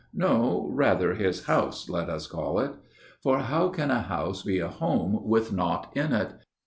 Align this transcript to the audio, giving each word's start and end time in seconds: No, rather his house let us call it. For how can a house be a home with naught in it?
No, 0.15 0.65
rather 0.73 1.13
his 1.13 1.45
house 1.45 1.87
let 1.87 2.09
us 2.09 2.25
call 2.25 2.57
it. 2.59 2.71
For 3.21 3.37
how 3.37 3.69
can 3.69 3.91
a 3.91 4.01
house 4.01 4.41
be 4.41 4.57
a 4.57 4.67
home 4.67 5.27
with 5.27 5.53
naught 5.53 5.95
in 5.95 6.11
it? 6.11 6.33